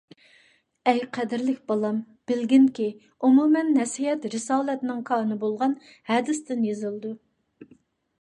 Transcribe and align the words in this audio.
ئەي 0.91 0.99
قەدىرلىك 1.15 1.57
بالام، 1.71 1.99
بىلگىنكى، 2.31 2.87
ئومۇمەن 3.27 3.69
نەسىھەت 3.75 4.25
رىسالەتنىڭ 4.37 5.03
كانى 5.11 5.37
بولغان 5.45 5.77
ھەدىستىن 6.13 6.65
يېزىلىدۇ. 6.71 7.13